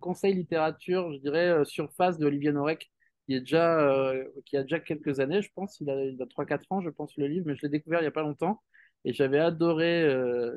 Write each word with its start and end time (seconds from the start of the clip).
conseil 0.00 0.34
littérature, 0.34 1.12
je 1.12 1.18
dirais, 1.18 1.64
surface 1.64 2.18
de 2.18 2.26
Olivier 2.26 2.52
Norek, 2.52 2.90
qui, 3.26 3.34
est 3.34 3.40
déjà, 3.40 4.12
qui 4.46 4.56
a 4.56 4.62
déjà 4.62 4.80
quelques 4.80 5.20
années, 5.20 5.42
je 5.42 5.50
pense. 5.54 5.80
Il 5.80 5.90
a, 5.90 6.04
il 6.04 6.20
a 6.20 6.26
3-4 6.26 6.62
ans, 6.70 6.80
je 6.82 6.90
pense, 6.90 7.16
le 7.16 7.26
livre, 7.26 7.46
mais 7.46 7.54
je 7.56 7.62
l'ai 7.62 7.68
découvert 7.68 8.00
il 8.00 8.04
n'y 8.04 8.08
a 8.08 8.12
pas 8.12 8.22
longtemps. 8.22 8.60
Et 9.04 9.12
j'avais 9.12 9.38
adoré, 9.38 10.06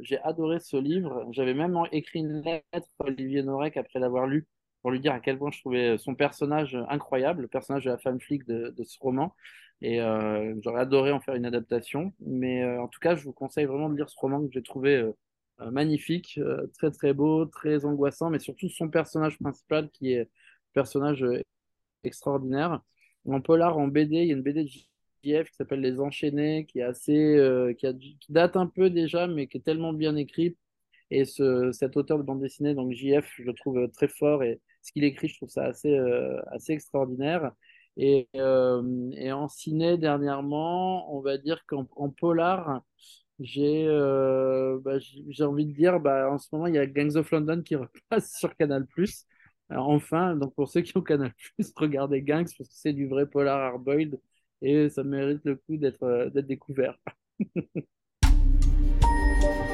j'ai 0.02 0.20
adoré 0.22 0.60
ce 0.60 0.78
livre. 0.78 1.28
J'avais 1.32 1.54
même 1.54 1.78
écrit 1.92 2.20
une 2.20 2.42
lettre 2.42 2.88
à 3.00 3.06
Olivier 3.06 3.44
Norek 3.44 3.78
après 3.78 4.00
l'avoir 4.00 4.28
lu 4.28 4.48
pour 4.84 4.92
lui 4.92 5.00
dire 5.00 5.14
à 5.14 5.20
quel 5.22 5.40
point 5.40 5.50
je 5.50 5.60
trouvais 5.62 5.98
son 5.98 6.14
personnage 6.14 6.78
incroyable, 6.90 7.44
le 7.44 7.48
personnage 7.48 7.86
de 7.86 7.90
la 7.90 7.98
femme 7.98 8.20
flic 8.20 8.46
de, 8.46 8.84
ce 8.84 8.98
roman. 9.00 9.34
Et 9.82 10.02
euh, 10.02 10.54
j'aurais 10.62 10.82
adoré 10.82 11.12
en 11.12 11.22
faire 11.22 11.36
une 11.36 11.46
adaptation. 11.46 12.14
Mais 12.20 12.64
euh, 12.64 12.82
en 12.82 12.90
tout 12.90 13.00
cas, 13.00 13.16
je 13.16 13.24
vous 13.24 13.32
conseille 13.32 13.66
vraiment 13.66 13.90
de 13.90 13.96
lire 13.96 14.10
ce 14.10 14.20
roman 14.20 14.42
que 14.42 14.52
j'ai 14.52 14.62
trouvé 14.62 14.98
euh, 14.98 15.14
magnifique, 15.72 16.40
très 16.78 16.92
très 16.92 17.14
beau, 17.14 17.46
très 17.46 17.86
angoissant, 17.86 18.30
mais 18.30 18.40
surtout 18.40 18.70
son 18.70 18.90
personnage 18.90 19.38
principal 19.40 19.90
qui 19.92 20.14
est 20.14 20.22
un 20.22 20.26
personnage 20.74 21.26
extraordinaire. 22.04 22.82
En 23.26 23.42
polar, 23.42 23.78
en 23.78 23.88
BD, 23.88 24.18
il 24.18 24.28
y 24.28 24.32
a 24.32 24.34
une 24.34 24.42
BD 24.42 24.64
de 24.64 24.70
JF 25.24 25.50
qui 25.50 25.56
s'appelle 25.56 25.82
Les 25.82 26.00
Enchaînés, 26.00 26.66
qui 26.66 26.80
est 26.80 26.84
assez, 26.84 27.74
qui, 27.78 27.88
a, 27.88 27.94
qui, 27.94 28.18
date 28.30 28.58
un 28.58 28.68
peu 28.68 28.90
déjà, 28.90 29.28
mais 29.28 29.48
qui 29.48 29.58
est 29.58 29.62
tellement 29.62 29.94
bien 29.94 30.16
écrit. 30.16 30.58
Et 31.12 31.26
ce, 31.26 31.72
cet 31.72 31.96
auteur 31.98 32.18
de 32.18 32.24
bande 32.24 32.42
dessinée, 32.42 32.74
donc 32.74 32.92
JF, 32.92 33.32
je 33.38 33.44
le 33.44 33.54
trouve 33.54 33.90
très 33.92 34.08
fort 34.08 34.44
et 34.44 34.60
ce 34.82 34.92
qu'il 34.92 35.04
écrit, 35.04 35.28
je 35.30 35.38
trouve 35.38 35.50
ça 35.50 35.66
assez, 35.66 35.96
assez 36.52 36.74
extraordinaire. 36.74 37.52
Et, 37.98 38.28
euh, 38.36 39.12
et, 39.14 39.32
en 39.32 39.48
ciné, 39.48 39.98
dernièrement, 39.98 41.16
on 41.16 41.22
va 41.22 41.38
dire 41.38 41.64
qu'en 41.68 41.86
polar, 42.10 42.82
j'ai 43.44 43.86
euh, 43.88 44.80
bah, 44.80 44.98
envie 45.42 45.66
de 45.66 45.74
dire, 45.74 46.00
bah, 46.00 46.32
en 46.32 46.38
ce 46.38 46.48
moment, 46.54 46.68
il 46.68 46.76
y 46.76 46.78
a 46.78 46.88
Gangs 46.88 47.18
of 47.18 47.30
London 47.32 47.62
qui 47.62 47.76
repasse 47.76 48.38
sur 48.38 48.56
Canal+. 48.56 48.88
Enfin, 49.70 50.36
donc 50.36 50.56
pour 50.56 50.70
ceux 50.70 50.82
qui 50.82 50.96
ont 50.98 51.02
Canal+, 51.02 51.34
regardez 51.76 52.22
Gangs, 52.22 52.48
parce 52.58 52.70
que 52.70 52.76
c'est 52.76 52.94
du 52.94 53.08
vrai 53.08 53.26
polar 53.28 53.60
hard-boiled, 53.60 54.20
et 54.62 54.90
ça 54.90 55.04
mérite 55.04 55.42
le 55.44 55.58
coup 55.58 55.78
d'être 55.78 56.04
euh, 56.04 56.30
d'être 56.30 56.48
découvert. 56.48 56.98